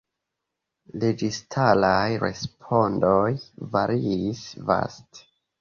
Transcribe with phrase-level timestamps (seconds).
[1.03, 3.23] Registaraj respondoj
[3.77, 4.43] variis
[4.73, 5.27] vaste.